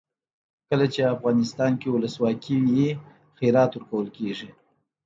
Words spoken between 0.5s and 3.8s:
کله چې افغانستان کې ولسواکي وي خیرات